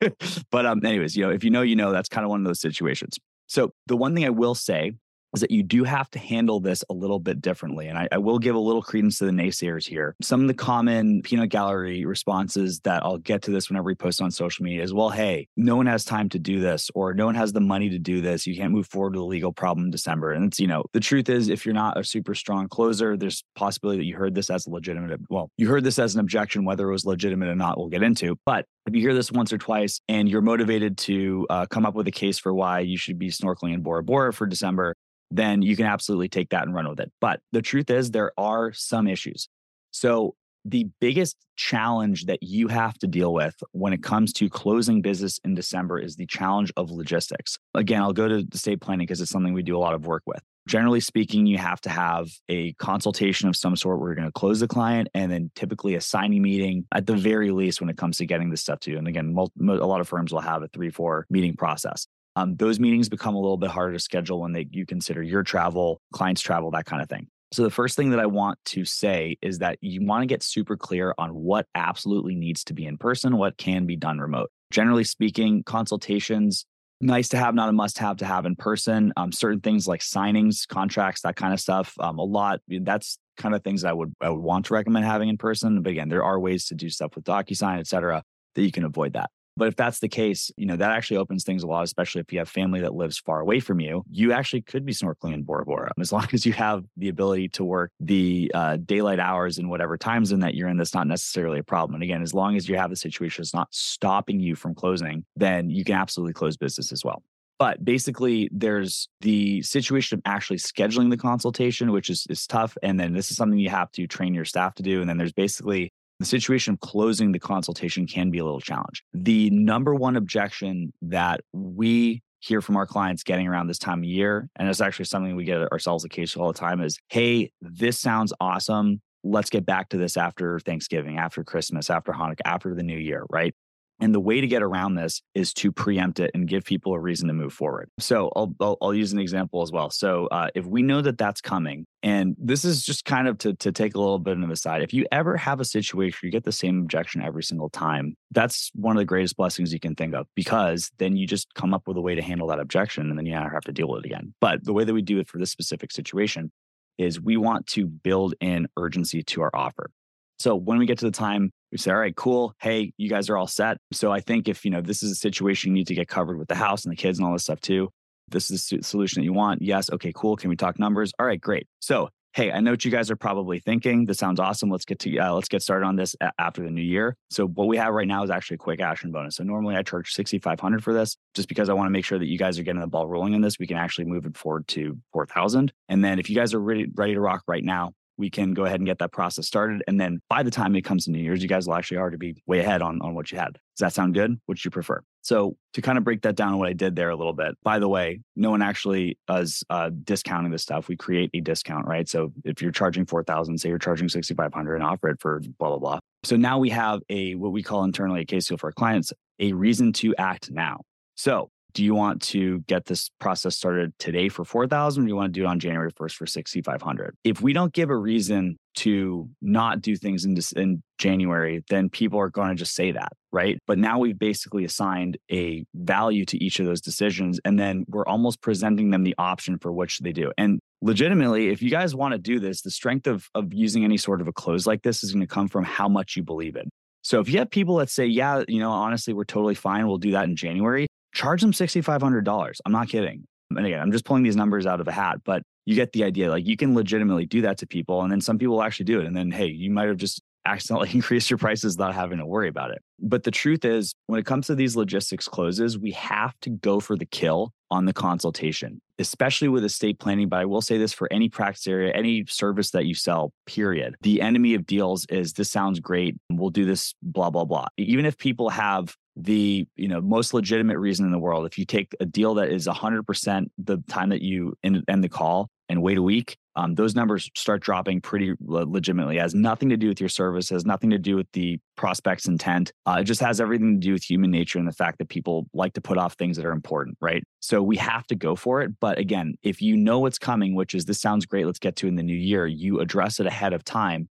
but 0.52 0.66
um, 0.66 0.84
anyways, 0.84 1.16
you 1.16 1.24
know, 1.24 1.32
if 1.32 1.42
you 1.42 1.50
know, 1.50 1.62
you 1.62 1.74
know, 1.74 1.90
that's 1.90 2.08
kind 2.08 2.24
of 2.24 2.30
one 2.30 2.40
of 2.40 2.46
those 2.46 2.60
situations. 2.60 3.18
So 3.48 3.72
the 3.88 3.96
one 3.96 4.14
thing 4.14 4.24
I 4.24 4.30
will 4.30 4.54
say 4.54 4.92
is 5.36 5.42
that 5.42 5.50
you 5.50 5.62
do 5.62 5.84
have 5.84 6.10
to 6.10 6.18
handle 6.18 6.60
this 6.60 6.82
a 6.88 6.94
little 6.94 7.18
bit 7.18 7.42
differently. 7.42 7.88
And 7.88 7.98
I, 7.98 8.08
I, 8.10 8.16
will 8.16 8.38
give 8.38 8.54
a 8.54 8.58
little 8.58 8.80
credence 8.80 9.18
to 9.18 9.26
the 9.26 9.32
naysayers 9.32 9.86
here. 9.86 10.16
Some 10.22 10.40
of 10.40 10.48
the 10.48 10.54
common 10.54 11.20
peanut 11.20 11.50
gallery 11.50 12.06
responses 12.06 12.80
that 12.80 13.04
I'll 13.04 13.18
get 13.18 13.42
to 13.42 13.50
this 13.50 13.68
whenever 13.68 13.84
we 13.84 13.94
post 13.94 14.22
on 14.22 14.30
social 14.30 14.64
media 14.64 14.82
is, 14.82 14.94
well, 14.94 15.10
hey, 15.10 15.48
no 15.54 15.76
one 15.76 15.86
has 15.86 16.06
time 16.06 16.30
to 16.30 16.38
do 16.38 16.58
this, 16.58 16.90
or 16.94 17.12
no 17.12 17.26
one 17.26 17.34
has 17.34 17.52
the 17.52 17.60
money 17.60 17.90
to 17.90 17.98
do 17.98 18.22
this. 18.22 18.46
You 18.46 18.56
can't 18.56 18.72
move 18.72 18.86
forward 18.86 19.12
with 19.12 19.20
a 19.20 19.26
legal 19.26 19.52
problem 19.52 19.86
in 19.86 19.90
December. 19.90 20.32
And 20.32 20.46
it's, 20.46 20.58
you 20.58 20.66
know, 20.66 20.84
the 20.94 21.00
truth 21.00 21.28
is, 21.28 21.50
if 21.50 21.66
you're 21.66 21.74
not 21.74 21.98
a 21.98 22.04
super 22.04 22.34
strong 22.34 22.66
closer, 22.68 23.14
there's 23.14 23.44
possibility 23.54 23.98
that 23.98 24.06
you 24.06 24.16
heard 24.16 24.34
this 24.34 24.48
as 24.48 24.66
a 24.66 24.70
legitimate, 24.70 25.20
well, 25.28 25.50
you 25.58 25.68
heard 25.68 25.84
this 25.84 25.98
as 25.98 26.14
an 26.14 26.20
objection, 26.20 26.64
whether 26.64 26.88
it 26.88 26.92
was 26.92 27.04
legitimate 27.04 27.50
or 27.50 27.56
not, 27.56 27.76
we'll 27.76 27.88
get 27.88 28.02
into. 28.02 28.38
But 28.46 28.64
if 28.86 28.94
you 28.94 29.00
hear 29.00 29.14
this 29.14 29.32
once 29.32 29.52
or 29.52 29.58
twice 29.58 30.00
and 30.08 30.28
you're 30.28 30.40
motivated 30.40 30.96
to 30.98 31.46
uh, 31.50 31.66
come 31.66 31.84
up 31.84 31.94
with 31.94 32.06
a 32.06 32.12
case 32.12 32.38
for 32.38 32.54
why 32.54 32.80
you 32.80 32.96
should 32.96 33.18
be 33.18 33.28
snorkeling 33.28 33.74
in 33.74 33.82
Bora 33.82 34.02
Bora 34.02 34.32
for 34.32 34.46
December, 34.46 34.94
then 35.30 35.62
you 35.62 35.76
can 35.76 35.86
absolutely 35.86 36.28
take 36.28 36.50
that 36.50 36.62
and 36.64 36.74
run 36.74 36.88
with 36.88 37.00
it. 37.00 37.12
But 37.20 37.40
the 37.52 37.62
truth 37.62 37.90
is, 37.90 38.10
there 38.10 38.32
are 38.38 38.72
some 38.72 39.06
issues. 39.06 39.48
So, 39.90 40.34
the 40.68 40.88
biggest 41.00 41.36
challenge 41.54 42.26
that 42.26 42.42
you 42.42 42.66
have 42.66 42.98
to 42.98 43.06
deal 43.06 43.32
with 43.32 43.54
when 43.70 43.92
it 43.92 44.02
comes 44.02 44.32
to 44.32 44.48
closing 44.48 45.00
business 45.00 45.38
in 45.44 45.54
December 45.54 46.00
is 46.00 46.16
the 46.16 46.26
challenge 46.26 46.72
of 46.76 46.90
logistics. 46.90 47.56
Again, 47.74 48.02
I'll 48.02 48.12
go 48.12 48.26
to 48.26 48.44
estate 48.52 48.80
planning 48.80 49.06
because 49.06 49.20
it's 49.20 49.30
something 49.30 49.52
we 49.52 49.62
do 49.62 49.76
a 49.76 49.78
lot 49.78 49.94
of 49.94 50.06
work 50.06 50.24
with. 50.26 50.42
Generally 50.66 51.00
speaking, 51.00 51.46
you 51.46 51.58
have 51.58 51.80
to 51.82 51.88
have 51.88 52.28
a 52.48 52.72
consultation 52.74 53.48
of 53.48 53.54
some 53.54 53.76
sort 53.76 54.00
where 54.00 54.08
you're 54.08 54.16
going 54.16 54.26
to 54.26 54.32
close 54.32 54.58
the 54.58 54.66
client 54.66 55.08
and 55.14 55.30
then 55.30 55.52
typically 55.54 55.94
a 55.94 56.00
signing 56.00 56.42
meeting 56.42 56.84
at 56.92 57.06
the 57.06 57.14
very 57.14 57.52
least 57.52 57.80
when 57.80 57.88
it 57.88 57.96
comes 57.96 58.18
to 58.18 58.26
getting 58.26 58.50
this 58.50 58.60
stuff 58.60 58.80
to 58.80 58.90
you. 58.90 58.98
And 58.98 59.06
again, 59.06 59.36
a 59.36 59.86
lot 59.86 60.00
of 60.00 60.08
firms 60.08 60.32
will 60.32 60.40
have 60.40 60.64
a 60.64 60.68
three, 60.68 60.90
four 60.90 61.26
meeting 61.30 61.54
process. 61.54 62.08
Um, 62.36 62.54
those 62.56 62.78
meetings 62.78 63.08
become 63.08 63.34
a 63.34 63.40
little 63.40 63.56
bit 63.56 63.70
harder 63.70 63.94
to 63.94 63.98
schedule 63.98 64.40
when 64.40 64.52
they, 64.52 64.68
you 64.70 64.86
consider 64.86 65.22
your 65.22 65.42
travel, 65.42 66.00
clients' 66.12 66.42
travel, 66.42 66.70
that 66.72 66.84
kind 66.84 67.02
of 67.02 67.08
thing. 67.08 67.28
So, 67.52 67.62
the 67.62 67.70
first 67.70 67.96
thing 67.96 68.10
that 68.10 68.20
I 68.20 68.26
want 68.26 68.58
to 68.66 68.84
say 68.84 69.38
is 69.40 69.58
that 69.58 69.78
you 69.80 70.04
want 70.04 70.22
to 70.22 70.26
get 70.26 70.42
super 70.42 70.76
clear 70.76 71.14
on 71.16 71.30
what 71.30 71.66
absolutely 71.74 72.34
needs 72.34 72.64
to 72.64 72.74
be 72.74 72.84
in 72.84 72.98
person, 72.98 73.36
what 73.36 73.56
can 73.56 73.86
be 73.86 73.96
done 73.96 74.18
remote. 74.18 74.50
Generally 74.70 75.04
speaking, 75.04 75.62
consultations, 75.62 76.66
nice 77.00 77.28
to 77.28 77.36
have, 77.36 77.54
not 77.54 77.68
a 77.68 77.72
must 77.72 77.98
have 77.98 78.16
to 78.18 78.24
have 78.24 78.46
in 78.46 78.56
person. 78.56 79.12
Um, 79.16 79.32
certain 79.32 79.60
things 79.60 79.86
like 79.86 80.00
signings, 80.00 80.66
contracts, 80.66 81.22
that 81.22 81.36
kind 81.36 81.54
of 81.54 81.60
stuff, 81.60 81.94
um, 82.00 82.18
a 82.18 82.24
lot. 82.24 82.60
That's 82.68 83.18
kind 83.36 83.54
of 83.54 83.62
things 83.62 83.84
I 83.84 83.92
would 83.92 84.12
I 84.20 84.30
would 84.30 84.40
want 84.40 84.66
to 84.66 84.74
recommend 84.74 85.04
having 85.04 85.28
in 85.28 85.38
person. 85.38 85.82
But 85.82 85.90
again, 85.92 86.08
there 86.08 86.24
are 86.24 86.38
ways 86.38 86.66
to 86.66 86.74
do 86.74 86.90
stuff 86.90 87.14
with 87.14 87.24
DocuSign, 87.24 87.78
et 87.78 87.86
cetera, 87.86 88.22
that 88.54 88.62
you 88.62 88.72
can 88.72 88.84
avoid 88.84 89.12
that. 89.12 89.30
But 89.56 89.68
if 89.68 89.76
that's 89.76 90.00
the 90.00 90.08
case, 90.08 90.50
you 90.56 90.66
know, 90.66 90.76
that 90.76 90.92
actually 90.92 91.16
opens 91.16 91.44
things 91.44 91.62
a 91.62 91.66
lot, 91.66 91.84
especially 91.84 92.20
if 92.20 92.32
you 92.32 92.38
have 92.38 92.48
family 92.48 92.80
that 92.80 92.94
lives 92.94 93.18
far 93.18 93.40
away 93.40 93.60
from 93.60 93.80
you. 93.80 94.04
You 94.10 94.32
actually 94.32 94.62
could 94.62 94.84
be 94.84 94.92
snorkeling 94.92 95.34
in 95.34 95.42
Bora 95.42 95.64
Bora 95.64 95.92
as 95.98 96.12
long 96.12 96.26
as 96.32 96.44
you 96.44 96.52
have 96.52 96.84
the 96.96 97.08
ability 97.08 97.48
to 97.50 97.64
work 97.64 97.90
the 98.00 98.50
uh, 98.54 98.76
daylight 98.76 99.18
hours 99.18 99.58
in 99.58 99.68
whatever 99.68 99.96
time 99.96 100.24
zone 100.24 100.40
that 100.40 100.54
you're 100.54 100.68
in. 100.68 100.76
That's 100.76 100.94
not 100.94 101.06
necessarily 101.06 101.58
a 101.58 101.64
problem. 101.64 101.94
And 101.94 102.02
again, 102.02 102.22
as 102.22 102.34
long 102.34 102.56
as 102.56 102.68
you 102.68 102.76
have 102.76 102.90
the 102.90 102.96
situation 102.96 103.42
that's 103.42 103.54
not 103.54 103.68
stopping 103.72 104.40
you 104.40 104.54
from 104.54 104.74
closing, 104.74 105.24
then 105.36 105.70
you 105.70 105.84
can 105.84 105.94
absolutely 105.94 106.34
close 106.34 106.56
business 106.56 106.92
as 106.92 107.04
well. 107.04 107.22
But 107.58 107.84
basically, 107.84 108.50
there's 108.52 109.08
the 109.22 109.62
situation 109.62 110.18
of 110.18 110.22
actually 110.26 110.58
scheduling 110.58 111.08
the 111.08 111.16
consultation, 111.16 111.90
which 111.90 112.10
is, 112.10 112.26
is 112.28 112.46
tough. 112.46 112.76
And 112.82 113.00
then 113.00 113.14
this 113.14 113.30
is 113.30 113.36
something 113.36 113.58
you 113.58 113.70
have 113.70 113.90
to 113.92 114.06
train 114.06 114.34
your 114.34 114.44
staff 114.44 114.74
to 114.74 114.82
do. 114.82 115.00
And 115.00 115.08
then 115.08 115.16
there's 115.16 115.32
basically 115.32 115.92
the 116.18 116.24
situation 116.24 116.74
of 116.74 116.80
closing 116.80 117.32
the 117.32 117.38
consultation 117.38 118.06
can 118.06 118.30
be 118.30 118.38
a 118.38 118.44
little 118.44 118.60
challenge. 118.60 119.02
The 119.12 119.50
number 119.50 119.94
one 119.94 120.16
objection 120.16 120.92
that 121.02 121.40
we 121.52 122.22
hear 122.40 122.60
from 122.60 122.76
our 122.76 122.86
clients 122.86 123.22
getting 123.22 123.48
around 123.48 123.66
this 123.66 123.78
time 123.78 124.00
of 124.00 124.04
year, 124.04 124.48
and 124.56 124.68
it's 124.68 124.80
actually 124.80 125.06
something 125.06 125.36
we 125.36 125.44
get 125.44 125.70
ourselves 125.72 126.04
a 126.04 126.08
case 126.08 126.36
all 126.36 126.52
the 126.52 126.58
time, 126.58 126.80
is 126.80 126.98
hey, 127.08 127.50
this 127.60 127.98
sounds 127.98 128.32
awesome. 128.40 129.00
Let's 129.24 129.50
get 129.50 129.66
back 129.66 129.88
to 129.88 129.96
this 129.96 130.16
after 130.16 130.60
Thanksgiving, 130.60 131.18
after 131.18 131.42
Christmas, 131.42 131.90
after 131.90 132.12
Hanukkah, 132.12 132.42
after 132.44 132.74
the 132.74 132.84
new 132.84 132.98
year, 132.98 133.24
right? 133.30 133.54
And 133.98 134.14
the 134.14 134.20
way 134.20 134.40
to 134.40 134.46
get 134.46 134.62
around 134.62 134.94
this 134.94 135.22
is 135.34 135.54
to 135.54 135.72
preempt 135.72 136.20
it 136.20 136.30
and 136.34 136.46
give 136.46 136.64
people 136.64 136.92
a 136.92 137.00
reason 137.00 137.28
to 137.28 137.34
move 137.34 137.52
forward. 137.52 137.88
So 137.98 138.30
I'll, 138.36 138.54
I'll, 138.60 138.76
I'll 138.82 138.94
use 138.94 139.12
an 139.12 139.18
example 139.18 139.62
as 139.62 139.72
well. 139.72 139.90
So 139.90 140.26
uh, 140.26 140.48
if 140.54 140.66
we 140.66 140.82
know 140.82 141.00
that 141.00 141.16
that's 141.16 141.40
coming, 141.40 141.86
and 142.02 142.36
this 142.38 142.64
is 142.64 142.84
just 142.84 143.04
kind 143.04 143.26
of 143.26 143.38
to, 143.38 143.54
to 143.54 143.72
take 143.72 143.94
a 143.94 143.98
little 143.98 144.18
bit 144.18 144.38
of 144.38 144.50
a 144.50 144.56
side, 144.56 144.82
if 144.82 144.92
you 144.92 145.06
ever 145.10 145.36
have 145.36 145.60
a 145.60 145.64
situation 145.64 146.18
you 146.22 146.30
get 146.30 146.44
the 146.44 146.52
same 146.52 146.80
objection 146.80 147.22
every 147.22 147.42
single 147.42 147.70
time, 147.70 148.14
that's 148.32 148.70
one 148.74 148.96
of 148.96 149.00
the 149.00 149.06
greatest 149.06 149.36
blessings 149.36 149.72
you 149.72 149.80
can 149.80 149.94
think 149.94 150.14
of 150.14 150.26
because 150.34 150.90
then 150.98 151.16
you 151.16 151.26
just 151.26 151.54
come 151.54 151.72
up 151.72 151.88
with 151.88 151.96
a 151.96 152.02
way 152.02 152.14
to 152.14 152.22
handle 152.22 152.48
that 152.48 152.60
objection 152.60 153.08
and 153.08 153.18
then 153.18 153.24
you 153.24 153.32
never 153.32 153.50
have 153.50 153.64
to 153.64 153.72
deal 153.72 153.88
with 153.88 154.04
it 154.04 154.06
again. 154.06 154.34
But 154.40 154.64
the 154.64 154.72
way 154.72 154.84
that 154.84 154.94
we 154.94 155.02
do 155.02 155.18
it 155.18 155.28
for 155.28 155.38
this 155.38 155.50
specific 155.50 155.90
situation 155.90 156.52
is 156.98 157.20
we 157.20 157.36
want 157.36 157.66
to 157.68 157.86
build 157.86 158.34
in 158.40 158.68
urgency 158.76 159.22
to 159.22 159.42
our 159.42 159.50
offer. 159.54 159.90
So 160.38 160.54
when 160.54 160.78
we 160.78 160.86
get 160.86 160.98
to 160.98 161.06
the 161.06 161.10
time, 161.10 161.50
we 161.72 161.78
say, 161.78 161.90
all 161.90 161.98
right, 161.98 162.14
cool. 162.16 162.54
Hey, 162.60 162.92
you 162.96 163.08
guys 163.08 163.28
are 163.28 163.36
all 163.36 163.46
set. 163.46 163.78
So 163.92 164.12
I 164.12 164.20
think 164.20 164.48
if, 164.48 164.64
you 164.64 164.70
know, 164.70 164.80
this 164.80 165.02
is 165.02 165.10
a 165.10 165.16
situation 165.16 165.70
you 165.70 165.74
need 165.74 165.88
to 165.88 165.94
get 165.94 166.08
covered 166.08 166.38
with 166.38 166.48
the 166.48 166.54
house 166.54 166.84
and 166.84 166.92
the 166.92 166.96
kids 166.96 167.18
and 167.18 167.26
all 167.26 167.32
this 167.32 167.44
stuff 167.44 167.60
too, 167.60 167.90
this 168.28 168.50
is 168.50 168.66
the 168.68 168.82
solution 168.82 169.20
that 169.20 169.24
you 169.24 169.32
want. 169.32 169.62
Yes. 169.62 169.90
Okay, 169.90 170.12
cool. 170.14 170.36
Can 170.36 170.50
we 170.50 170.56
talk 170.56 170.78
numbers? 170.78 171.12
All 171.18 171.26
right, 171.26 171.40
great. 171.40 171.66
So, 171.80 172.08
hey, 172.36 172.52
I 172.52 172.60
know 172.60 172.72
what 172.72 172.84
you 172.84 172.90
guys 172.90 173.10
are 173.10 173.16
probably 173.16 173.60
thinking. 173.60 174.04
This 174.04 174.18
sounds 174.18 174.38
awesome. 174.38 174.68
Let's 174.68 174.84
get 174.84 174.98
to 175.00 175.18
uh, 175.18 175.32
let's 175.32 175.48
get 175.48 175.62
started 175.62 175.86
on 175.86 175.96
this 175.96 176.14
a- 176.20 176.32
after 176.38 176.62
the 176.62 176.70
new 176.70 176.82
year. 176.82 177.16
So 177.30 177.46
what 177.46 177.66
we 177.66 177.78
have 177.78 177.94
right 177.94 178.06
now 178.06 178.22
is 178.24 178.30
actually 178.30 178.56
a 178.56 178.58
quick 178.58 178.80
action 178.80 179.10
bonus. 179.10 179.36
So 179.36 179.42
normally 179.44 179.74
I 179.74 179.82
charge 179.82 180.12
6500 180.12 180.84
for 180.84 180.92
this 180.92 181.16
just 181.34 181.48
because 181.48 181.70
I 181.70 181.72
want 181.72 181.86
to 181.86 181.90
make 181.92 182.04
sure 182.04 182.18
that 182.18 182.26
you 182.26 182.36
guys 182.36 182.58
are 182.58 182.62
getting 182.62 182.80
the 182.82 182.86
ball 182.86 183.08
rolling 183.08 183.32
in 183.32 183.40
this. 183.40 183.58
We 183.58 183.66
can 183.66 183.78
actually 183.78 184.04
move 184.04 184.26
it 184.26 184.36
forward 184.36 184.68
to 184.68 184.98
4000. 185.14 185.72
And 185.88 186.04
then 186.04 186.18
if 186.18 186.28
you 186.28 186.36
guys 186.36 186.52
are 186.52 186.60
ready 186.60 186.86
ready 186.94 187.14
to 187.14 187.20
rock 187.20 187.42
right 187.48 187.64
now, 187.64 187.92
we 188.18 188.30
can 188.30 188.54
go 188.54 188.64
ahead 188.64 188.80
and 188.80 188.86
get 188.86 188.98
that 188.98 189.12
process 189.12 189.46
started. 189.46 189.82
And 189.86 190.00
then 190.00 190.20
by 190.28 190.42
the 190.42 190.50
time 190.50 190.74
it 190.74 190.82
comes 190.82 191.04
to 191.04 191.10
New 191.10 191.18
Year's, 191.18 191.42
you 191.42 191.48
guys 191.48 191.66
will 191.66 191.74
actually 191.74 191.98
already 191.98 192.16
be 192.16 192.42
way 192.46 192.60
ahead 192.60 192.82
on, 192.82 193.00
on 193.02 193.14
what 193.14 193.30
you 193.30 193.38
had. 193.38 193.52
Does 193.54 193.80
that 193.80 193.92
sound 193.92 194.14
good? 194.14 194.40
Which 194.46 194.64
you 194.64 194.70
prefer? 194.70 195.02
So 195.22 195.56
to 195.74 195.82
kind 195.82 195.98
of 195.98 196.04
break 196.04 196.22
that 196.22 196.36
down, 196.36 196.58
what 196.58 196.68
I 196.68 196.72
did 196.72 196.96
there 196.96 197.10
a 197.10 197.16
little 197.16 197.32
bit. 197.32 197.56
By 197.62 197.78
the 197.78 197.88
way, 197.88 198.20
no 198.36 198.50
one 198.50 198.62
actually 198.62 199.18
is 199.28 199.62
uh, 199.68 199.90
discounting 200.04 200.50
this 200.50 200.62
stuff. 200.62 200.88
We 200.88 200.96
create 200.96 201.30
a 201.34 201.40
discount, 201.40 201.86
right? 201.86 202.08
So 202.08 202.32
if 202.44 202.62
you're 202.62 202.72
charging 202.72 203.04
four 203.04 203.22
thousand, 203.22 203.58
say 203.58 203.68
you're 203.68 203.78
charging 203.78 204.08
sixty 204.08 204.34
five 204.34 204.54
hundred, 204.54 204.76
and 204.76 204.84
offer 204.84 205.08
it 205.08 205.20
for 205.20 205.40
blah 205.58 205.68
blah 205.68 205.78
blah. 205.78 205.98
So 206.22 206.36
now 206.36 206.58
we 206.58 206.70
have 206.70 207.00
a 207.10 207.34
what 207.34 207.52
we 207.52 207.62
call 207.62 207.84
internally 207.84 208.20
a 208.20 208.24
case 208.24 208.46
deal 208.46 208.56
for 208.56 208.68
our 208.68 208.72
clients, 208.72 209.12
a 209.40 209.52
reason 209.52 209.92
to 209.94 210.14
act 210.16 210.50
now. 210.50 210.82
So 211.16 211.50
do 211.76 211.84
you 211.84 211.94
want 211.94 212.22
to 212.22 212.60
get 212.60 212.86
this 212.86 213.10
process 213.20 213.54
started 213.54 213.92
today 213.98 214.30
for 214.30 214.46
4000 214.46 215.02
or 215.02 215.04
do 215.04 215.08
you 215.10 215.14
want 215.14 215.32
to 215.32 215.38
do 215.38 215.44
it 215.44 215.46
on 215.46 215.60
january 215.60 215.92
1st 215.92 216.12
for 216.12 216.26
6500 216.26 217.14
if 217.22 217.42
we 217.42 217.52
don't 217.52 217.74
give 217.74 217.90
a 217.90 217.96
reason 217.96 218.56
to 218.76 219.28
not 219.42 219.82
do 219.82 219.94
things 219.94 220.24
in, 220.24 220.36
in 220.56 220.82
january 220.98 221.62
then 221.68 221.90
people 221.90 222.18
are 222.18 222.30
going 222.30 222.48
to 222.48 222.54
just 222.54 222.74
say 222.74 222.90
that 222.92 223.12
right? 223.32 223.58
But 223.66 223.76
now 223.76 223.98
we've 223.98 224.18
basically 224.18 224.64
assigned 224.64 225.18
a 225.30 225.66
value 225.74 226.24
to 226.24 226.42
each 226.42 226.58
of 226.58 226.64
those 226.64 226.80
decisions 226.80 227.38
and 227.44 227.58
then 227.58 227.84
we're 227.86 228.06
almost 228.06 228.40
presenting 228.40 228.90
them 228.90 229.04
the 229.04 229.14
option 229.18 229.58
for 229.58 229.70
which 229.70 229.98
they 229.98 230.12
do. 230.12 230.32
And 230.38 230.58
legitimately 230.80 231.50
if 231.50 231.60
you 231.60 231.70
guys 231.70 231.94
want 231.94 232.12
to 232.12 232.18
do 232.18 232.40
this 232.40 232.62
the 232.62 232.70
strength 232.70 233.06
of, 233.06 233.28
of 233.34 233.52
using 233.52 233.84
any 233.84 233.98
sort 233.98 234.22
of 234.22 234.28
a 234.28 234.32
close 234.32 234.66
like 234.66 234.82
this 234.82 235.04
is 235.04 235.12
going 235.12 235.20
to 235.20 235.26
come 235.26 235.48
from 235.48 235.64
how 235.64 235.88
much 235.88 236.16
you 236.16 236.22
believe 236.22 236.56
it 236.56 236.66
so 237.06 237.20
if 237.20 237.28
you 237.28 237.38
have 237.38 237.50
people 237.50 237.76
that 237.76 237.88
say, 237.88 238.04
yeah, 238.04 238.42
you 238.48 238.58
know, 238.58 238.72
honestly, 238.72 239.14
we're 239.14 239.22
totally 239.22 239.54
fine, 239.54 239.86
we'll 239.86 239.96
do 239.96 240.10
that 240.10 240.24
in 240.24 240.34
January, 240.34 240.88
charge 241.16 241.40
them 241.40 241.52
$6,500. 241.52 242.60
I'm 242.64 242.72
not 242.72 242.88
kidding. 242.88 243.26
And 243.50 243.64
again, 243.64 243.80
I'm 243.80 243.90
just 243.90 244.04
pulling 244.04 244.22
these 244.22 244.36
numbers 244.36 244.66
out 244.66 244.80
of 244.80 244.88
a 244.88 244.92
hat, 244.92 245.18
but 245.24 245.42
you 245.64 245.74
get 245.74 245.92
the 245.92 246.04
idea. 246.04 246.30
Like 246.30 246.46
you 246.46 246.56
can 246.56 246.74
legitimately 246.74 247.26
do 247.26 247.40
that 247.42 247.58
to 247.58 247.66
people. 247.66 248.02
And 248.02 248.12
then 248.12 248.20
some 248.20 248.38
people 248.38 248.62
actually 248.62 248.84
do 248.84 249.00
it. 249.00 249.06
And 249.06 249.16
then, 249.16 249.30
hey, 249.30 249.46
you 249.46 249.70
might 249.70 249.88
have 249.88 249.96
just 249.96 250.20
accidentally 250.44 250.90
increased 250.94 251.30
your 251.30 251.38
prices 251.38 251.76
without 251.76 251.94
having 251.94 252.18
to 252.18 252.26
worry 252.26 252.48
about 252.48 252.70
it. 252.70 252.82
But 253.00 253.22
the 253.22 253.30
truth 253.30 253.64
is, 253.64 253.94
when 254.06 254.20
it 254.20 254.26
comes 254.26 254.46
to 254.48 254.54
these 254.54 254.76
logistics 254.76 255.26
closes, 255.26 255.78
we 255.78 255.92
have 255.92 256.38
to 256.42 256.50
go 256.50 256.80
for 256.80 256.96
the 256.96 257.06
kill 257.06 257.52
on 257.70 257.86
the 257.86 257.92
consultation, 257.92 258.80
especially 258.98 259.48
with 259.48 259.64
estate 259.64 259.98
planning. 259.98 260.28
But 260.28 260.40
I 260.40 260.44
will 260.44 260.60
say 260.60 260.76
this 260.76 260.92
for 260.92 261.10
any 261.10 261.28
practice 261.28 261.66
area, 261.66 261.92
any 261.94 262.26
service 262.28 262.72
that 262.72 262.84
you 262.84 262.94
sell, 262.94 263.32
period. 263.46 263.96
The 264.02 264.20
enemy 264.20 264.54
of 264.54 264.66
deals 264.66 265.06
is 265.06 265.32
this 265.32 265.50
sounds 265.50 265.80
great. 265.80 266.16
We'll 266.30 266.50
do 266.50 266.66
this, 266.66 266.94
blah, 267.02 267.30
blah, 267.30 267.44
blah. 267.44 267.68
Even 267.78 268.04
if 268.04 268.18
people 268.18 268.50
have 268.50 268.94
the 269.16 269.66
you 269.76 269.88
know 269.88 270.00
most 270.00 270.34
legitimate 270.34 270.78
reason 270.78 271.06
in 271.06 271.12
the 271.12 271.18
world. 271.18 271.46
If 271.46 271.58
you 271.58 271.64
take 271.64 271.94
a 272.00 272.04
deal 272.06 272.34
that 272.34 272.50
is 272.50 272.66
100% 272.66 273.46
the 273.58 273.78
time 273.88 274.10
that 274.10 274.22
you 274.22 274.54
end, 274.62 274.84
end 274.88 275.02
the 275.02 275.08
call 275.08 275.48
and 275.68 275.82
wait 275.82 275.98
a 275.98 276.02
week 276.02 276.36
um, 276.56 276.74
those 276.74 276.94
numbers 276.94 277.30
start 277.36 277.60
dropping 277.60 278.00
pretty 278.00 278.32
legitimately. 278.40 279.18
It 279.18 279.20
has 279.20 279.34
nothing 279.34 279.68
to 279.68 279.76
do 279.76 279.88
with 279.88 280.00
your 280.00 280.08
service 280.08 280.48
has 280.48 280.64
nothing 280.64 280.90
to 280.90 280.98
do 280.98 281.14
with 281.14 281.30
the 281.32 281.58
prospect's 281.76 282.26
intent. 282.26 282.72
Uh, 282.86 282.98
it 283.00 283.04
just 283.04 283.20
has 283.20 283.40
everything 283.40 283.78
to 283.78 283.86
do 283.86 283.92
with 283.92 284.02
human 284.02 284.30
nature 284.30 284.58
and 284.58 284.66
the 284.66 284.72
fact 284.72 284.98
that 284.98 285.10
people 285.10 285.46
like 285.52 285.74
to 285.74 285.82
put 285.82 285.98
off 285.98 286.14
things 286.14 286.36
that 286.36 286.46
are 286.46 286.52
important 286.52 286.96
right? 287.00 287.22
So 287.40 287.62
we 287.62 287.76
have 287.76 288.06
to 288.06 288.16
go 288.16 288.34
for 288.34 288.62
it 288.62 288.72
but 288.80 288.98
again 288.98 289.34
if 289.42 289.60
you 289.60 289.76
know 289.76 290.00
what's 290.00 290.18
coming 290.18 290.54
which 290.54 290.74
is 290.74 290.86
this 290.86 291.00
sounds 291.00 291.26
great 291.26 291.44
let's 291.44 291.58
get 291.58 291.76
to 291.76 291.86
in 291.86 291.96
the 291.96 292.02
new 292.02 292.16
year 292.16 292.46
you 292.46 292.80
address 292.80 293.20
it 293.20 293.26
ahead 293.26 293.52
of 293.52 293.62
time 293.62 294.08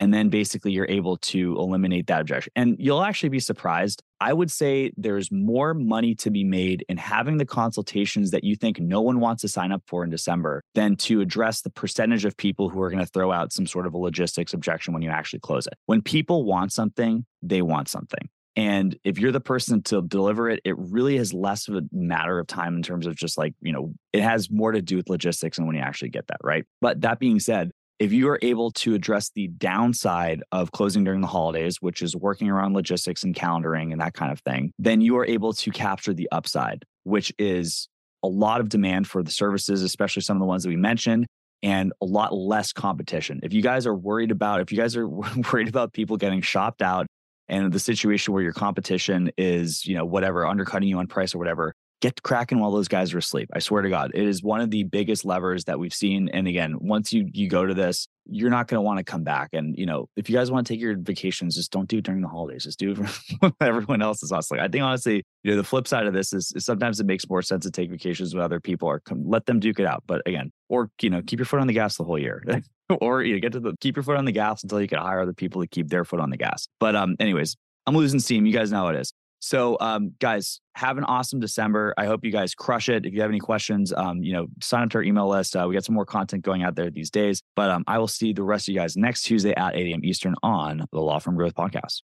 and 0.00 0.12
then 0.12 0.28
basically 0.28 0.72
you're 0.72 0.88
able 0.88 1.16
to 1.18 1.56
eliminate 1.58 2.06
that 2.06 2.20
objection. 2.20 2.52
And 2.56 2.76
you'll 2.78 3.02
actually 3.02 3.28
be 3.30 3.40
surprised. 3.40 4.02
I 4.20 4.32
would 4.32 4.50
say 4.50 4.92
there's 4.96 5.30
more 5.30 5.74
money 5.74 6.14
to 6.16 6.30
be 6.30 6.44
made 6.44 6.84
in 6.88 6.96
having 6.96 7.38
the 7.38 7.46
consultations 7.46 8.30
that 8.32 8.44
you 8.44 8.56
think 8.56 8.80
no 8.80 9.00
one 9.00 9.20
wants 9.20 9.42
to 9.42 9.48
sign 9.48 9.72
up 9.72 9.82
for 9.86 10.04
in 10.04 10.10
December 10.10 10.62
than 10.74 10.96
to 10.96 11.20
address 11.20 11.62
the 11.62 11.70
percentage 11.70 12.24
of 12.24 12.36
people 12.36 12.68
who 12.68 12.80
are 12.82 12.90
going 12.90 13.04
to 13.04 13.10
throw 13.10 13.32
out 13.32 13.52
some 13.52 13.66
sort 13.66 13.86
of 13.86 13.94
a 13.94 13.98
logistics 13.98 14.52
objection 14.52 14.92
when 14.92 15.02
you 15.02 15.10
actually 15.10 15.40
close 15.40 15.66
it. 15.66 15.74
When 15.86 16.02
people 16.02 16.44
want 16.44 16.72
something, 16.72 17.24
they 17.42 17.62
want 17.62 17.88
something. 17.88 18.28
And 18.56 18.98
if 19.04 19.20
you're 19.20 19.30
the 19.30 19.40
person 19.40 19.82
to 19.84 20.02
deliver 20.02 20.50
it, 20.50 20.60
it 20.64 20.76
really 20.76 21.16
is 21.16 21.32
less 21.32 21.68
of 21.68 21.76
a 21.76 21.82
matter 21.92 22.40
of 22.40 22.48
time 22.48 22.74
in 22.74 22.82
terms 22.82 23.06
of 23.06 23.14
just 23.14 23.38
like, 23.38 23.54
you 23.60 23.72
know, 23.72 23.92
it 24.12 24.20
has 24.20 24.50
more 24.50 24.72
to 24.72 24.82
do 24.82 24.96
with 24.96 25.08
logistics 25.08 25.58
and 25.58 25.66
when 25.68 25.76
you 25.76 25.82
actually 25.82 26.08
get 26.08 26.26
that, 26.26 26.38
right? 26.42 26.64
But 26.80 27.02
that 27.02 27.20
being 27.20 27.38
said, 27.38 27.70
if 27.98 28.12
you 28.12 28.28
are 28.28 28.38
able 28.42 28.70
to 28.70 28.94
address 28.94 29.30
the 29.30 29.48
downside 29.48 30.42
of 30.52 30.70
closing 30.72 31.04
during 31.04 31.20
the 31.20 31.26
holidays, 31.26 31.78
which 31.80 32.00
is 32.00 32.14
working 32.14 32.48
around 32.48 32.74
logistics 32.74 33.24
and 33.24 33.34
calendaring 33.34 33.90
and 33.92 34.00
that 34.00 34.14
kind 34.14 34.30
of 34.30 34.40
thing, 34.40 34.72
then 34.78 35.00
you 35.00 35.16
are 35.18 35.26
able 35.26 35.52
to 35.52 35.70
capture 35.70 36.14
the 36.14 36.28
upside, 36.30 36.84
which 37.04 37.32
is 37.38 37.88
a 38.22 38.28
lot 38.28 38.60
of 38.60 38.68
demand 38.68 39.06
for 39.08 39.22
the 39.22 39.30
services, 39.30 39.82
especially 39.82 40.22
some 40.22 40.36
of 40.36 40.40
the 40.40 40.46
ones 40.46 40.62
that 40.62 40.68
we 40.68 40.76
mentioned, 40.76 41.26
and 41.62 41.92
a 42.00 42.04
lot 42.04 42.32
less 42.32 42.72
competition. 42.72 43.40
If 43.42 43.52
you 43.52 43.62
guys 43.62 43.86
are 43.86 43.94
worried 43.94 44.30
about, 44.30 44.60
if 44.60 44.70
you 44.70 44.78
guys 44.78 44.96
are 44.96 45.08
worried 45.52 45.68
about 45.68 45.92
people 45.92 46.16
getting 46.16 46.40
shopped 46.40 46.82
out 46.82 47.06
and 47.48 47.72
the 47.72 47.80
situation 47.80 48.32
where 48.32 48.42
your 48.42 48.52
competition 48.52 49.30
is, 49.36 49.84
you 49.86 49.96
know, 49.96 50.04
whatever, 50.04 50.46
undercutting 50.46 50.88
you 50.88 50.98
on 50.98 51.06
price 51.08 51.34
or 51.34 51.38
whatever, 51.38 51.74
get 52.00 52.22
cracking 52.22 52.60
while 52.60 52.70
those 52.70 52.88
guys 52.88 53.12
are 53.12 53.18
asleep. 53.18 53.50
I 53.52 53.58
swear 53.58 53.82
to 53.82 53.88
God, 53.88 54.12
it 54.14 54.26
is 54.26 54.42
one 54.42 54.60
of 54.60 54.70
the 54.70 54.84
biggest 54.84 55.24
levers 55.24 55.64
that 55.64 55.78
we've 55.78 55.94
seen. 55.94 56.28
And 56.28 56.46
again, 56.46 56.76
once 56.80 57.12
you 57.12 57.28
you 57.32 57.48
go 57.48 57.66
to 57.66 57.74
this, 57.74 58.06
you're 58.26 58.50
not 58.50 58.68
going 58.68 58.76
to 58.76 58.82
want 58.82 58.98
to 58.98 59.04
come 59.04 59.24
back. 59.24 59.50
And 59.52 59.76
you 59.76 59.86
know, 59.86 60.08
if 60.16 60.30
you 60.30 60.36
guys 60.36 60.50
want 60.50 60.66
to 60.66 60.72
take 60.72 60.80
your 60.80 60.96
vacations, 60.96 61.56
just 61.56 61.72
don't 61.72 61.88
do 61.88 61.98
it 61.98 62.04
during 62.04 62.20
the 62.20 62.28
holidays. 62.28 62.64
Just 62.64 62.78
do 62.78 62.92
it 62.92 63.52
everyone 63.60 64.02
else 64.02 64.22
is 64.22 64.30
hustling. 64.30 64.60
I 64.60 64.68
think 64.68 64.84
honestly, 64.84 65.24
you 65.42 65.50
know, 65.50 65.56
the 65.56 65.64
flip 65.64 65.88
side 65.88 66.06
of 66.06 66.14
this 66.14 66.32
is, 66.32 66.52
is 66.54 66.64
sometimes 66.64 67.00
it 67.00 67.06
makes 67.06 67.28
more 67.28 67.42
sense 67.42 67.64
to 67.64 67.70
take 67.70 67.90
vacations 67.90 68.34
when 68.34 68.44
other 68.44 68.60
people 68.60 68.88
are. 68.88 69.02
Let 69.10 69.46
them 69.46 69.60
duke 69.60 69.80
it 69.80 69.86
out. 69.86 70.04
But 70.06 70.22
again, 70.26 70.52
or 70.68 70.90
you 71.00 71.10
know, 71.10 71.22
keep 71.22 71.38
your 71.38 71.46
foot 71.46 71.60
on 71.60 71.66
the 71.66 71.72
gas 71.72 71.96
the 71.96 72.04
whole 72.04 72.18
year. 72.18 72.44
or 73.00 73.22
you 73.22 73.34
know, 73.34 73.40
get 73.40 73.52
to 73.52 73.60
the 73.60 73.74
keep 73.80 73.96
your 73.96 74.02
foot 74.02 74.16
on 74.16 74.24
the 74.24 74.32
gas 74.32 74.62
until 74.62 74.80
you 74.80 74.88
can 74.88 74.98
hire 74.98 75.20
other 75.20 75.32
people 75.32 75.62
to 75.62 75.68
keep 75.68 75.88
their 75.88 76.04
foot 76.04 76.20
on 76.20 76.30
the 76.30 76.36
gas. 76.36 76.68
But 76.78 76.94
um, 76.94 77.16
anyways, 77.18 77.56
I'm 77.86 77.96
losing 77.96 78.20
steam. 78.20 78.46
You 78.46 78.52
guys 78.52 78.70
know 78.70 78.78
how 78.78 78.88
it 78.88 78.96
is. 78.96 79.12
So, 79.40 79.76
um, 79.80 80.14
guys, 80.18 80.60
have 80.74 80.98
an 80.98 81.04
awesome 81.04 81.40
December. 81.40 81.94
I 81.96 82.06
hope 82.06 82.24
you 82.24 82.32
guys 82.32 82.54
crush 82.54 82.88
it. 82.88 83.06
If 83.06 83.14
you 83.14 83.20
have 83.20 83.30
any 83.30 83.38
questions, 83.38 83.92
um, 83.92 84.22
you 84.22 84.32
know, 84.32 84.46
sign 84.60 84.82
up 84.82 84.90
to 84.90 84.98
our 84.98 85.04
email 85.04 85.28
list. 85.28 85.56
Uh, 85.56 85.66
we 85.68 85.74
got 85.74 85.84
some 85.84 85.94
more 85.94 86.06
content 86.06 86.42
going 86.44 86.62
out 86.62 86.74
there 86.74 86.90
these 86.90 87.10
days. 87.10 87.42
But 87.54 87.70
um, 87.70 87.84
I 87.86 87.98
will 87.98 88.08
see 88.08 88.32
the 88.32 88.42
rest 88.42 88.68
of 88.68 88.74
you 88.74 88.80
guys 88.80 88.96
next 88.96 89.22
Tuesday 89.22 89.54
at 89.54 89.76
8 89.76 89.90
a.m. 89.90 90.04
Eastern 90.04 90.34
on 90.42 90.84
the 90.92 91.00
Law 91.00 91.18
Firm 91.18 91.36
Growth 91.36 91.54
Podcast. 91.54 92.02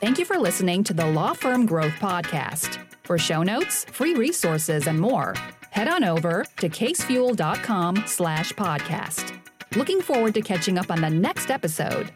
Thank 0.00 0.18
you 0.18 0.24
for 0.24 0.38
listening 0.38 0.84
to 0.84 0.94
the 0.94 1.06
Law 1.06 1.32
Firm 1.32 1.66
Growth 1.66 1.94
Podcast. 1.94 2.78
For 3.02 3.18
show 3.18 3.42
notes, 3.42 3.84
free 3.86 4.14
resources, 4.14 4.86
and 4.86 5.00
more, 5.00 5.34
head 5.70 5.88
on 5.88 6.04
over 6.04 6.44
to 6.58 6.68
casefuel.com 6.68 8.04
slash 8.06 8.52
podcast. 8.52 9.38
Looking 9.76 10.00
forward 10.00 10.34
to 10.34 10.42
catching 10.42 10.78
up 10.78 10.90
on 10.90 11.00
the 11.00 11.10
next 11.10 11.50
episode. 11.50 12.12